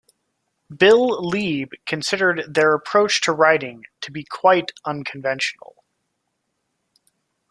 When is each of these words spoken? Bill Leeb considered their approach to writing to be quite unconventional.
Bill 0.75 1.21
Leeb 1.21 1.73
considered 1.85 2.51
their 2.55 2.73
approach 2.73 3.21
to 3.21 3.31
writing 3.31 3.85
to 4.01 4.09
be 4.11 4.23
quite 4.23 4.71
unconventional. 4.83 5.83